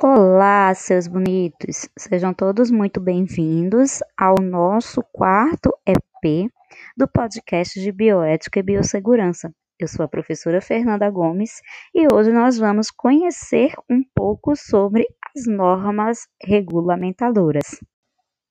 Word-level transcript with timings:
Olá, 0.00 0.72
seus 0.76 1.08
bonitos! 1.08 1.88
Sejam 1.98 2.32
todos 2.32 2.70
muito 2.70 3.00
bem-vindos 3.00 3.98
ao 4.16 4.36
nosso 4.40 5.02
quarto 5.12 5.76
EP 5.84 6.48
do 6.96 7.08
podcast 7.08 7.80
de 7.80 7.90
Bioética 7.90 8.60
e 8.60 8.62
Biossegurança. 8.62 9.52
Eu 9.76 9.88
sou 9.88 10.04
a 10.04 10.08
professora 10.08 10.60
Fernanda 10.60 11.10
Gomes 11.10 11.60
e 11.92 12.06
hoje 12.14 12.30
nós 12.30 12.56
vamos 12.56 12.92
conhecer 12.92 13.72
um 13.90 14.00
pouco 14.14 14.54
sobre 14.54 15.04
as 15.34 15.48
normas 15.48 16.28
regulamentadoras. 16.40 17.80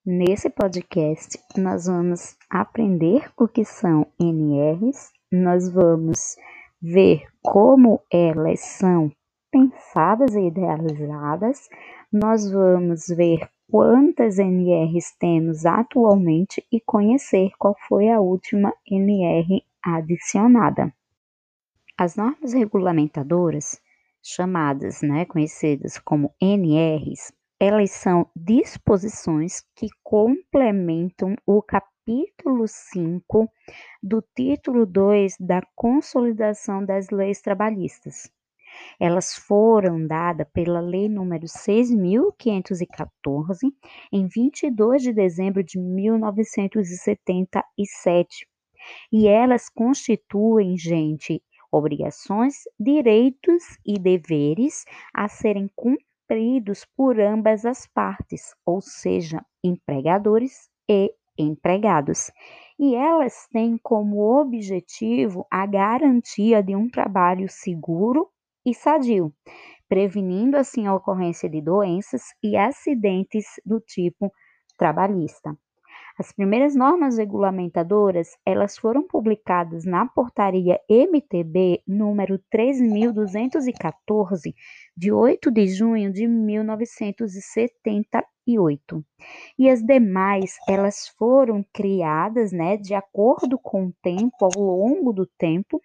Nesse 0.05 0.49
podcast, 0.49 1.39
nós 1.55 1.85
vamos 1.85 2.35
aprender 2.49 3.31
o 3.37 3.47
que 3.47 3.63
são 3.63 4.05
NRs, 4.19 5.11
nós 5.31 5.71
vamos 5.71 6.35
ver 6.81 7.23
como 7.41 8.01
elas 8.11 8.59
são 8.59 9.09
pensadas 9.51 10.35
e 10.35 10.47
idealizadas, 10.47 11.69
nós 12.11 12.49
vamos 12.51 13.07
ver 13.07 13.47
quantas 13.69 14.39
NRs 14.39 15.15
temos 15.19 15.65
atualmente 15.65 16.65
e 16.71 16.79
conhecer 16.79 17.51
qual 17.57 17.75
foi 17.87 18.09
a 18.09 18.19
última 18.19 18.73
NR 18.89 19.63
adicionada. 19.83 20.93
As 21.97 22.15
normas 22.15 22.53
regulamentadoras, 22.53 23.81
chamadas, 24.21 25.01
né, 25.01 25.25
conhecidas 25.25 25.97
como 25.97 26.33
NRs, 26.41 27.33
elas 27.59 27.91
são 27.91 28.29
disposições 28.35 29.63
que 29.75 29.87
complementam 30.03 31.35
o 31.45 31.61
capítulo 31.61 32.67
5 32.67 33.51
do 34.03 34.23
título 34.35 34.85
2 34.85 35.37
da 35.39 35.61
Consolidação 35.75 36.85
das 36.85 37.09
Leis 37.09 37.41
Trabalhistas. 37.41 38.31
Elas 38.99 39.35
foram 39.35 40.05
dadas 40.05 40.47
pela 40.53 40.79
Lei 40.79 41.09
número 41.09 41.45
6.514, 41.45 43.71
em 44.11 44.27
22 44.27 45.03
de 45.03 45.13
dezembro 45.13 45.63
de 45.63 45.79
1977. 45.79 48.47
E 49.11 49.27
elas 49.27 49.69
constituem, 49.69 50.77
gente, 50.77 51.41
obrigações, 51.71 52.55
direitos 52.79 53.63
e 53.85 53.99
deveres 53.99 54.85
a 55.13 55.27
serem 55.27 55.69
cumpridos 55.75 56.85
por 56.95 57.19
ambas 57.19 57.65
as 57.65 57.85
partes, 57.87 58.55
ou 58.65 58.81
seja, 58.81 59.43
empregadores 59.63 60.69
e 60.89 61.13
empregados. 61.37 62.31
E 62.79 62.95
elas 62.95 63.47
têm 63.51 63.77
como 63.77 64.39
objetivo 64.39 65.45
a 65.51 65.65
garantia 65.65 66.63
de 66.63 66.75
um 66.75 66.89
trabalho 66.89 67.47
seguro 67.49 68.29
e 68.67 68.73
sadio, 68.73 69.33
prevenindo 69.87 70.57
assim 70.57 70.87
a 70.87 70.93
ocorrência 70.93 71.49
de 71.49 71.61
doenças 71.61 72.23
e 72.43 72.57
acidentes 72.57 73.45
do 73.65 73.79
tipo 73.79 74.29
trabalhista. 74.77 75.57
As 76.19 76.33
primeiras 76.33 76.75
normas 76.75 77.17
regulamentadoras, 77.17 78.31
elas 78.45 78.77
foram 78.77 79.07
publicadas 79.07 79.85
na 79.85 80.05
portaria 80.05 80.77
MTB 80.89 81.81
número 81.87 82.37
3214 82.49 84.53
de 84.97 85.13
8 85.13 85.49
de 85.51 85.67
junho 85.67 86.11
de 86.11 86.27
1978. 86.27 89.05
E 89.59 89.69
as 89.69 89.83
demais, 89.83 90.55
elas 90.67 91.07
foram 91.19 91.63
criadas, 91.71 92.51
né, 92.51 92.77
de 92.77 92.95
acordo 92.95 93.59
com 93.59 93.85
o 93.85 93.93
tempo, 94.01 94.37
ao 94.41 94.59
longo 94.59 95.13
do 95.13 95.27
tempo, 95.37 95.79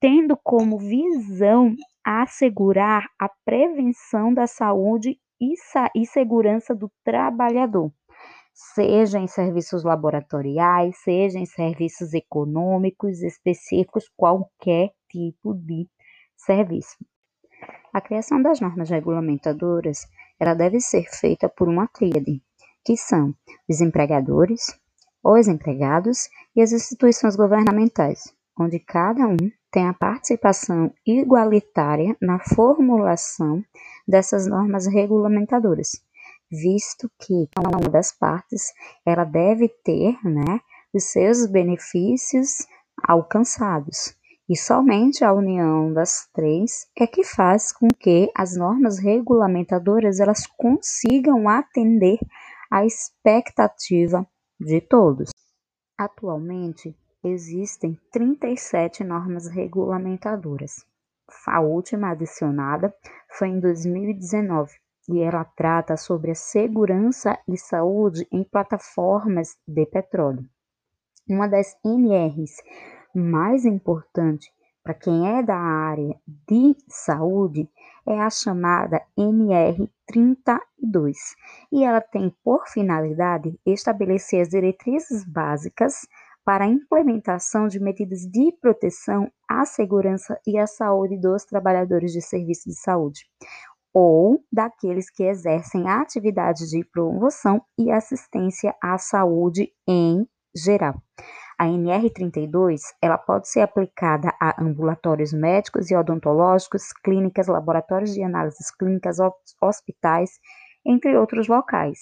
tendo 0.00 0.38
como 0.42 0.78
visão 0.78 1.76
assegurar 2.06 3.08
a 3.18 3.28
prevenção 3.44 4.32
da 4.32 4.46
saúde 4.46 5.18
e, 5.40 5.54
e 5.94 6.06
segurança 6.06 6.74
do 6.74 6.90
trabalhador 7.04 7.92
seja 8.74 9.18
em 9.18 9.26
serviços 9.26 9.84
laboratoriais, 9.84 10.96
seja 11.02 11.38
em 11.38 11.44
serviços 11.44 12.14
econômicos 12.14 13.22
específicos, 13.22 14.10
qualquer 14.16 14.92
tipo 15.10 15.52
de 15.52 15.86
serviço. 16.34 16.96
A 17.92 18.00
criação 18.00 18.40
das 18.40 18.60
normas 18.60 18.88
regulamentadoras, 18.88 20.06
ela 20.40 20.54
deve 20.54 20.80
ser 20.80 21.04
feita 21.04 21.50
por 21.50 21.68
uma 21.68 21.86
tríade, 21.86 22.42
que 22.82 22.96
são 22.96 23.34
os 23.68 23.80
empregadores, 23.82 24.62
os 25.22 25.48
empregados 25.48 26.28
e 26.54 26.62
as 26.62 26.72
instituições 26.72 27.36
governamentais, 27.36 28.34
onde 28.58 28.78
cada 28.78 29.26
um 29.26 29.36
tem 29.70 29.88
a 29.88 29.94
participação 29.94 30.92
igualitária 31.06 32.16
na 32.20 32.38
formulação 32.38 33.62
dessas 34.06 34.46
normas 34.46 34.86
regulamentadoras 34.86 36.00
visto 36.50 37.10
que 37.18 37.48
cada 37.54 37.76
uma 37.76 37.90
das 37.90 38.12
partes 38.12 38.72
ela 39.04 39.24
deve 39.24 39.68
ter 39.68 40.18
né, 40.24 40.60
os 40.92 41.04
seus 41.04 41.46
benefícios 41.46 42.66
alcançados. 43.02 44.16
E 44.48 44.56
somente 44.56 45.24
a 45.24 45.32
união 45.32 45.92
das 45.92 46.28
três 46.32 46.86
é 46.96 47.06
que 47.06 47.24
faz 47.24 47.72
com 47.72 47.88
que 47.88 48.30
as 48.34 48.56
normas 48.56 48.98
regulamentadoras 48.98 50.20
elas 50.20 50.46
consigam 50.46 51.48
atender 51.48 52.18
à 52.70 52.86
expectativa 52.86 54.24
de 54.60 54.80
todos. 54.80 55.30
Atualmente 55.98 56.96
existem 57.28 57.98
37 58.12 59.02
normas 59.04 59.46
regulamentadoras. 59.46 60.84
A 61.46 61.60
última 61.60 62.10
adicionada 62.10 62.94
foi 63.28 63.48
em 63.48 63.60
2019, 63.60 64.72
e 65.08 65.20
ela 65.20 65.44
trata 65.44 65.96
sobre 65.96 66.30
a 66.32 66.34
segurança 66.34 67.38
e 67.48 67.56
saúde 67.56 68.26
em 68.30 68.44
plataformas 68.44 69.56
de 69.66 69.86
petróleo. 69.86 70.44
Uma 71.28 71.48
das 71.48 71.76
NRs 71.84 72.62
mais 73.14 73.64
importantes 73.64 74.50
para 74.86 74.94
quem 74.94 75.28
é 75.36 75.42
da 75.42 75.56
área 75.56 76.16
de 76.48 76.76
saúde 76.86 77.68
é 78.06 78.20
a 78.20 78.30
chamada 78.30 79.02
NR32 79.18 81.16
e 81.72 81.82
ela 81.82 82.00
tem 82.00 82.32
por 82.44 82.68
finalidade 82.68 83.58
estabelecer 83.66 84.42
as 84.42 84.48
diretrizes 84.48 85.24
básicas 85.24 86.06
para 86.46 86.64
a 86.64 86.68
implementação 86.68 87.66
de 87.66 87.80
medidas 87.80 88.20
de 88.20 88.52
proteção 88.60 89.28
à 89.50 89.64
segurança 89.64 90.38
e 90.46 90.56
à 90.56 90.64
saúde 90.64 91.18
dos 91.20 91.44
trabalhadores 91.44 92.12
de 92.12 92.22
serviço 92.22 92.68
de 92.68 92.76
saúde, 92.76 93.26
ou 93.92 94.44
daqueles 94.52 95.10
que 95.10 95.24
exercem 95.24 95.88
atividades 95.88 96.70
de 96.70 96.84
promoção 96.84 97.60
e 97.76 97.90
assistência 97.90 98.72
à 98.80 98.96
saúde 98.96 99.72
em 99.88 100.24
geral. 100.54 101.02
A 101.58 101.66
NR32 101.66 102.80
ela 103.02 103.18
pode 103.18 103.48
ser 103.48 103.62
aplicada 103.62 104.32
a 104.40 104.62
ambulatórios 104.62 105.32
médicos 105.32 105.90
e 105.90 105.96
odontológicos, 105.96 106.92
clínicas, 107.02 107.48
laboratórios 107.48 108.14
de 108.14 108.22
análises 108.22 108.70
clínicas, 108.70 109.16
hospitais, 109.60 110.30
entre 110.86 111.16
outros 111.16 111.48
locais. 111.48 111.98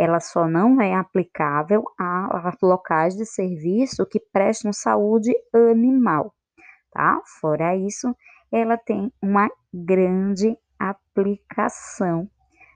Ela 0.00 0.20
só 0.20 0.46
não 0.46 0.80
é 0.80 0.94
aplicável 0.94 1.82
a 1.98 2.54
locais 2.62 3.16
de 3.16 3.26
serviço 3.26 4.06
que 4.06 4.20
prestam 4.32 4.72
saúde 4.72 5.34
animal, 5.52 6.32
tá? 6.92 7.20
Fora 7.40 7.74
isso, 7.74 8.14
ela 8.52 8.76
tem 8.78 9.12
uma 9.20 9.50
grande 9.74 10.56
aplicação 10.78 12.30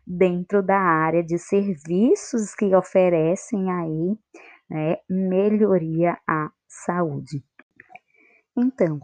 dentro 0.04 0.64
da 0.64 0.76
área 0.76 1.22
de 1.22 1.38
serviços 1.38 2.56
que 2.56 2.74
oferecem 2.74 3.70
aí 3.70 4.18
né, 4.68 4.96
melhoria 5.08 6.18
à 6.26 6.50
saúde. 6.66 7.40
Então, 8.56 8.98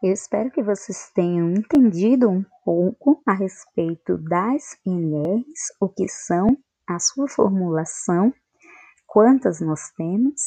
eu 0.00 0.12
espero 0.12 0.48
que 0.48 0.62
vocês 0.62 1.10
tenham 1.12 1.50
entendido 1.50 2.30
um 2.30 2.44
pouco 2.64 3.20
a 3.26 3.32
respeito 3.32 4.16
das 4.16 4.78
NRs, 4.86 5.74
o 5.80 5.88
que 5.88 6.06
são, 6.06 6.56
a 6.88 6.98
sua 6.98 7.28
formulação, 7.28 8.32
quantas 9.06 9.60
nós 9.60 9.90
temos 9.96 10.40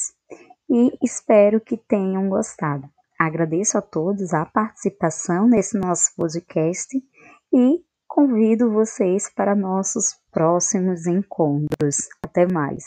e 0.69 0.97
espero 1.01 1.61
que 1.61 1.77
tenham 1.77 2.29
gostado. 2.29 2.87
Agradeço 3.19 3.77
a 3.77 3.81
todos 3.81 4.33
a 4.33 4.45
participação 4.45 5.47
nesse 5.47 5.77
nosso 5.77 6.13
podcast 6.15 6.95
e 7.53 7.83
convido 8.07 8.71
vocês 8.71 9.29
para 9.33 9.55
nossos 9.55 10.15
próximos 10.31 11.07
encontros. 11.07 12.07
Até 12.23 12.45
mais! 12.45 12.85